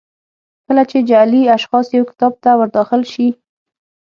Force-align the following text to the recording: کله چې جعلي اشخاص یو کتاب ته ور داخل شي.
کله 0.67 0.83
چې 0.91 0.97
جعلي 1.09 1.41
اشخاص 1.57 1.85
یو 1.97 2.03
کتاب 2.09 2.33
ته 2.43 2.51
ور 2.57 2.69
داخل 2.77 3.01
شي. 3.13 3.27